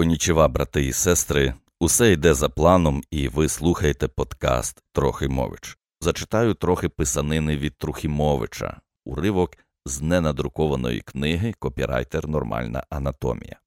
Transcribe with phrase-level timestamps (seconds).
[0.00, 5.78] Конічева, брати і сестри, усе йде за планом, і ви слухаєте подкаст Трохимович.
[6.00, 13.60] Зачитаю трохи писанини від Трухімовича, уривок з ненадрукованої книги Копірайтер Нормальна анатомія.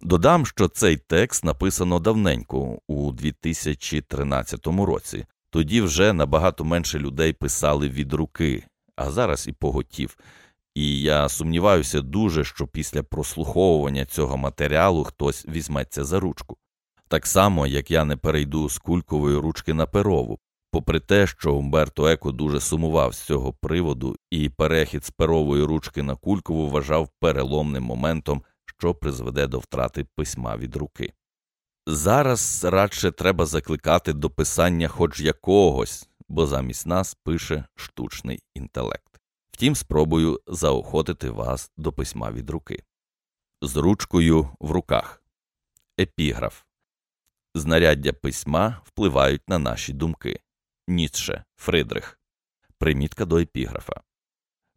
[0.00, 5.26] Додам, що цей текст написано давненько, у 2013 році.
[5.50, 8.64] Тоді вже набагато менше людей писали від руки,
[8.96, 10.16] а зараз і поготів.
[10.74, 16.56] І я сумніваюся дуже, що після прослуховування цього матеріалу хтось візьметься за ручку.
[17.08, 20.38] Так само, як я не перейду з кулькової ручки на перову,
[20.70, 26.02] попри те, що Умберто Еко дуже сумував з цього приводу, і перехід з перової ручки
[26.02, 28.42] на кулькову вважав переломним моментом,
[28.78, 31.12] що призведе до втрати письма від руки.
[31.86, 39.09] Зараз радше треба закликати до писання хоч якогось, бо замість нас пише штучний інтелект.
[39.60, 42.82] Втім, спробую заохотити вас до письма від руки.
[43.62, 45.22] З ручкою в руках.
[46.00, 46.62] Епіграф
[47.54, 50.40] Знаряддя письма впливають на наші думки.
[50.88, 52.18] Ніцше Фридрих.
[52.78, 54.00] Примітка до епіграфа.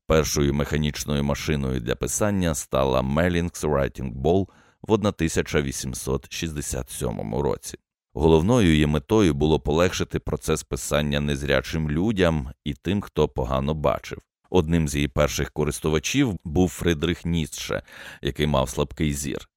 [0.08, 4.48] Першою механічною машиною для писання стала Mellings Writing Ball
[4.82, 7.78] в 1867 році.
[8.14, 14.22] Головною її метою було полегшити процес писання незрячим людям і тим, хто погано бачив.
[14.56, 17.82] Одним з її перших користувачів був Фридрих Ніцше,
[18.22, 19.50] який мав слабкий зір.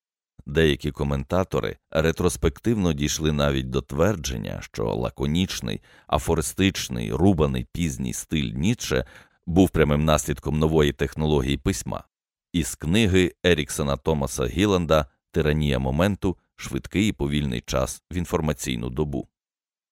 [0.46, 9.06] Деякі коментатори ретроспективно дійшли навіть до твердження, що лаконічний, афористичний, рубаний пізній стиль Ніцше
[9.46, 12.04] був прямим наслідком нової технології письма.
[12.52, 19.28] Із книги Еріксона Томаса Гіланда Тиранія моменту швидкий і повільний час в інформаційну добу.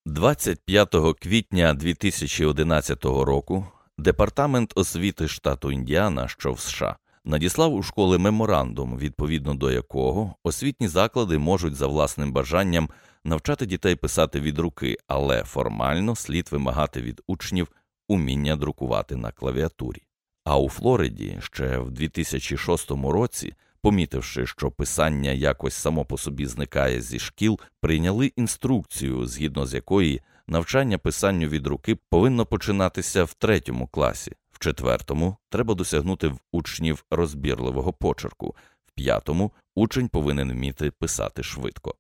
[0.07, 3.67] 25 квітня 2011 року
[3.99, 10.89] Департамент освіти штату Індіана, що в США, надіслав у школи меморандум, відповідно до якого освітні
[10.89, 12.89] заклади можуть за власним бажанням
[13.25, 17.69] навчати дітей писати від руки, але формально слід вимагати від учнів
[18.09, 20.03] уміння друкувати на клавіатурі.
[20.45, 27.01] А у Флориді ще в 2006 році, помітивши, що писання якось само по собі зникає
[27.01, 33.87] зі шкіл, прийняли інструкцію, згідно з якої навчання писанню від руки повинно починатися в третьому
[33.87, 38.57] класі, в четвертому треба досягнути в учнів розбірливого почерку,
[38.87, 41.95] в п'ятому учень повинен вміти писати швидко.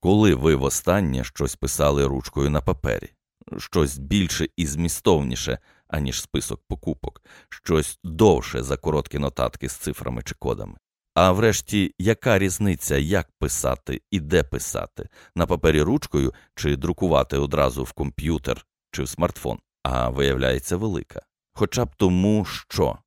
[0.00, 3.10] Коли ви востаннє щось писали ручкою на папері,
[3.58, 5.58] щось більше і змістовніше,
[5.88, 10.76] аніж список покупок, щось довше за короткі нотатки з цифрами чи кодами.
[11.14, 17.84] А врешті, яка різниця, як писати і де писати, на папері ручкою чи друкувати одразу
[17.84, 21.22] в комп'ютер чи в смартфон, а виявляється велика.
[21.52, 22.98] Хоча б тому, що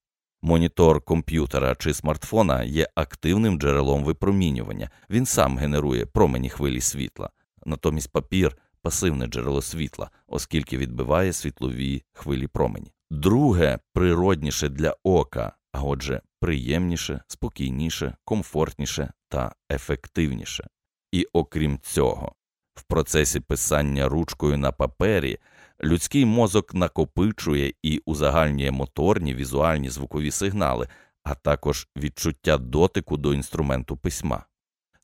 [0.42, 7.30] монітор комп'ютера чи смартфона є активним джерелом випромінювання, він сам генерує промені хвилі світла,
[7.66, 12.92] натомість папір пасивне джерело світла, оскільки відбиває світлові хвилі промені.
[13.12, 20.68] Друге, природніше для ока, а отже, приємніше, спокійніше, комфортніше та ефективніше.
[21.12, 22.36] І окрім цього,
[22.76, 25.38] в процесі писання ручкою на папері
[25.84, 30.88] людський мозок накопичує і узагальнює моторні візуальні звукові сигнали,
[31.24, 34.46] а також відчуття дотику до інструменту письма.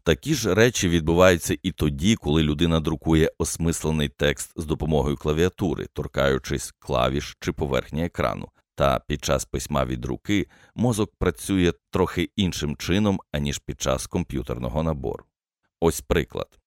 [0.04, 6.74] Такі ж речі відбуваються і тоді, коли людина друкує осмислений текст з допомогою клавіатури, торкаючись
[6.80, 8.50] клавіш чи поверхні екрану.
[8.82, 14.84] Та під час письма від руки мозок працює трохи іншим чином, аніж під час комп'ютерного
[14.84, 15.24] набору.
[15.80, 16.60] Ось приклад.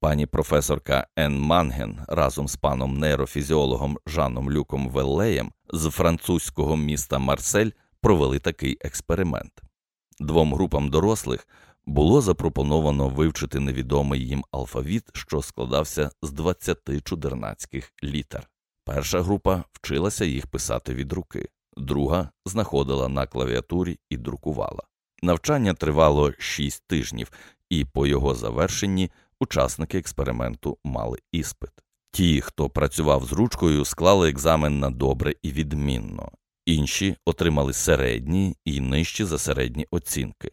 [0.00, 7.70] Пані професорка Ен Манген разом з паном нейрофізіологом Жаном Люком Веллеєм з французького міста Марсель
[8.00, 9.62] провели такий експеримент.
[10.20, 11.48] Двом групам дорослих
[11.86, 18.48] було запропоновано вивчити невідомий їм алфавіт, що складався з 20 чудернацьких літер.
[18.84, 24.82] Перша група вчилася їх писати від руки, друга знаходила на клавіатурі і друкувала.
[25.22, 27.32] Навчання тривало 6 тижнів,
[27.70, 29.10] і по його завершенні
[29.40, 31.70] учасники експерименту мали іспит.
[32.12, 36.32] Ті, хто працював з ручкою, склали екзамен на добре і відмінно,
[36.66, 40.50] інші отримали середні і нижчі за середні оцінки.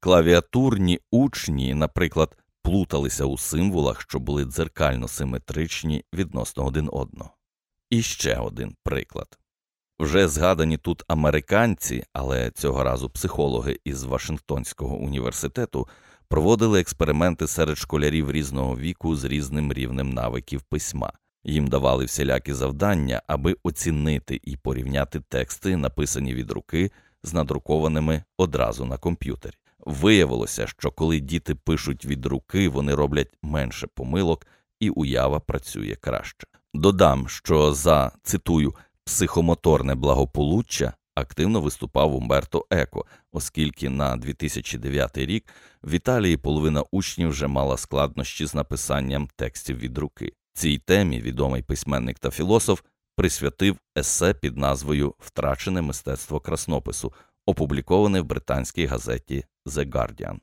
[0.00, 7.30] Клавіатурні учні, наприклад, плуталися у символах, що були дзеркально симетричні відносно один одного.
[7.90, 9.38] І ще один приклад.
[10.00, 15.88] Вже згадані тут американці, але цього разу психологи із Вашингтонського університету
[16.28, 21.12] проводили експерименти серед школярів різного віку з різним рівнем навиків письма.
[21.44, 26.90] Їм давали всілякі завдання, аби оцінити і порівняти тексти, написані від руки,
[27.22, 29.54] з надрукованими одразу на комп'ютері.
[29.78, 34.46] Виявилося, що коли діти пишуть від руки, вони роблять менше помилок,
[34.80, 36.46] і уява працює краще.
[36.74, 38.74] Додам, що за цитую
[39.06, 45.44] психомоторне благополуччя активно виступав Умберто Еко, оскільки на 2009 рік
[45.82, 50.32] в Італії половина учнів вже мала складнощі з написанням текстів від руки.
[50.54, 52.80] Цій темі відомий письменник та філософ
[53.16, 57.12] присвятив есе під назвою Втрачене мистецтво краснопису,
[57.46, 60.38] опубліковане в британській газеті The Guardian.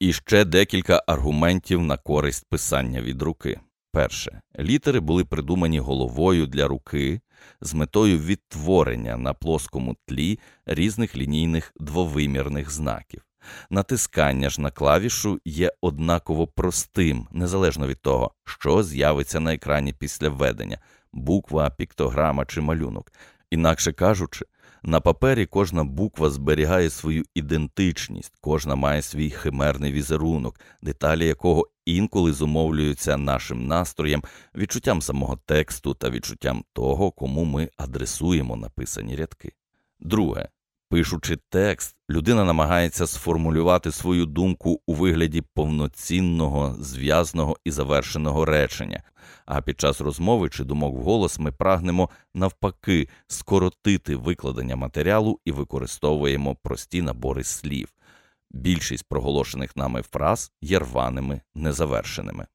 [0.00, 3.60] І ще декілька аргументів на користь писання від руки.
[3.92, 7.20] Перше, літери були придумані головою для руки
[7.60, 13.22] з метою відтворення на плоскому тлі різних лінійних двовимірних знаків.
[13.70, 20.28] Натискання ж на клавішу є однаково простим, незалежно від того, що з'явиться на екрані після
[20.28, 20.78] введення
[21.12, 23.12] буква, піктограма чи малюнок.
[23.50, 24.44] Інакше кажучи,
[24.82, 32.32] на папері кожна буква зберігає свою ідентичність, кожна має свій химерний візерунок, деталі якого інколи
[32.32, 34.22] зумовлюються нашим настроєм,
[34.54, 39.52] відчуттям самого тексту та відчуттям того, кому ми адресуємо написані рядки.
[40.00, 40.48] Друге,
[40.88, 49.02] пишучи текст, людина намагається сформулювати свою думку у вигляді повноцінного, зв'язного і завершеного речення.
[49.46, 56.56] А під час розмови чи думок вголос ми прагнемо навпаки скоротити викладення матеріалу і використовуємо
[56.62, 57.88] прості набори слів.
[58.50, 62.46] Більшість проголошених нами фраз є рваними, незавершеними.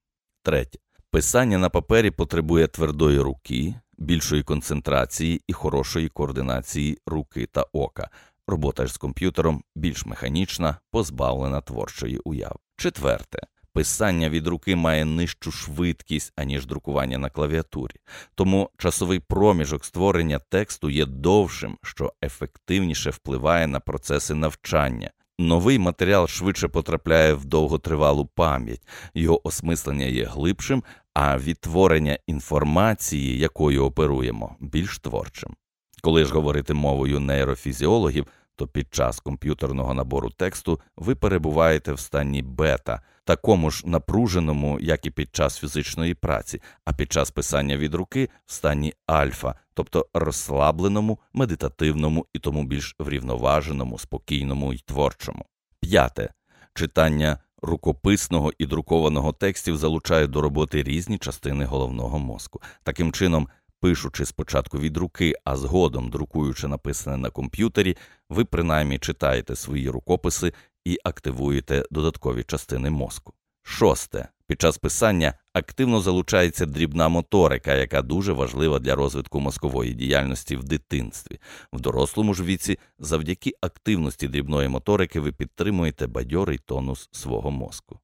[0.44, 0.80] Третє.
[1.12, 8.10] Писання на папері потребує твердої руки, більшої концентрації і хорошої координації руки та ока.
[8.48, 12.56] Робота ж з комп'ютером більш механічна, позбавлена творчої уяви.
[12.78, 13.40] Четверте.
[13.74, 17.96] Писання від руки має нижчу швидкість, аніж друкування на клавіатурі,
[18.36, 25.12] тому часовий проміжок створення тексту є довшим, що ефективніше впливає на процеси навчання.
[25.40, 30.84] Новий матеріал швидше потрапляє в довготривалу пам'ять, його осмислення є глибшим,
[31.14, 35.56] а відтворення інформації, якою оперуємо, більш творчим.
[36.02, 42.42] Коли ж говорити мовою нейрофізіологів, то під час комп'ютерного набору тексту ви перебуваєте в стані
[42.42, 47.94] бета, такому ж напруженому, як і під час фізичної праці, а під час писання від
[47.94, 55.46] руки в стані альфа, тобто розслабленому, медитативному і тому більш врівноваженому, спокійному і творчому.
[55.80, 56.34] П'яте
[56.74, 62.62] читання рукописного і друкованого текстів залучає до роботи різні частини головного мозку.
[62.84, 63.48] Таким чином,
[63.80, 67.98] пишучи спочатку від руки, а згодом друкуючи написане на комп'ютері,
[68.30, 70.54] ви принаймні читаєте свої рукописи
[70.86, 73.34] і активуєте додаткові частини мозку.
[73.64, 74.28] Шосте.
[74.48, 80.64] Під час писання активно залучається дрібна моторика, яка дуже важлива для розвитку мозкової діяльності в
[80.64, 81.40] дитинстві.
[81.74, 88.00] В дорослому ж віці, завдяки активності дрібної моторики, ви підтримуєте бадьорий тонус свого мозку.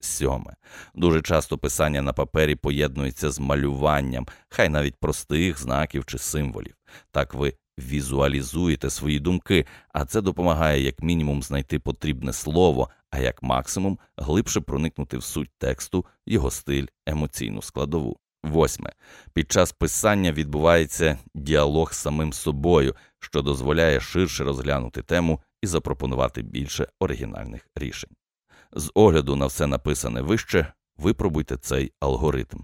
[0.00, 0.56] Сьоме.
[0.94, 6.74] Дуже часто писання на папері поєднується з малюванням, хай навіть простих знаків чи символів.
[7.10, 13.42] Так ви візуалізуєте свої думки, а це допомагає як мінімум знайти потрібне слово, а як
[13.42, 18.16] максимум глибше проникнути в суть тексту, його стиль, емоційну складову.
[18.42, 18.92] Восьме.
[19.32, 26.42] Під час писання відбувається діалог з самим собою, що дозволяє ширше розглянути тему і запропонувати
[26.42, 28.10] більше оригінальних рішень.
[28.72, 32.58] З огляду на все написане вище, випробуйте цей алгоритм.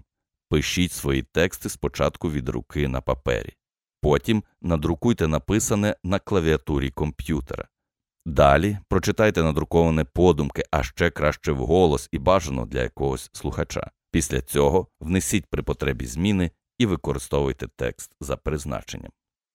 [0.49, 3.53] Пишіть свої тексти спочатку від руки на папері.
[4.01, 7.67] Потім надрукуйте написане на клавіатурі комп'ютера.
[8.25, 13.91] Далі прочитайте надруковане подумки, а ще краще вголос і бажано для якогось слухача.
[14.11, 19.11] Після цього внесіть при потребі зміни і використовуйте текст за призначенням.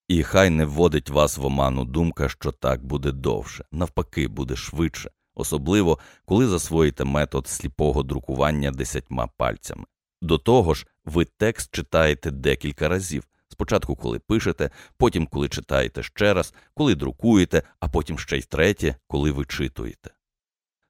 [0.08, 5.10] І хай не вводить вас в оману думка, що так буде довше, навпаки, буде швидше,
[5.34, 9.84] особливо коли засвоїте метод сліпого друкування десятьма пальцями.
[10.22, 13.24] До того ж, ви текст читаєте декілька разів.
[13.56, 18.96] Спочатку, коли пишете, потім, коли читаєте ще раз, коли друкуєте, а потім ще й третє,
[19.06, 20.10] коли вичитуєте.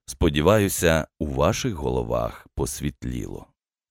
[0.06, 3.46] Сподіваюся, у ваших головах посвітліло.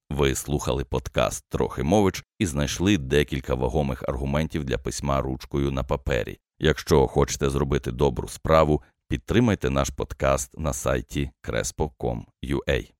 [0.09, 6.39] Ви слухали подкаст Трохи мович і знайшли декілька вагомих аргументів для письма ручкою на папері.
[6.59, 12.91] Якщо хочете зробити добру справу, підтримайте наш подкаст на сайті crespo.com.ua.